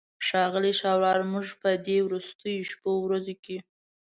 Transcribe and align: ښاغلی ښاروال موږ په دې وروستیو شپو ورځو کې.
ښاغلی 0.27 0.73
ښاروال 0.79 1.21
موږ 1.33 1.47
په 1.61 1.69
دې 1.85 1.97
وروستیو 2.07 2.67
شپو 2.71 2.91
ورځو 3.05 3.35
کې. 3.43 3.57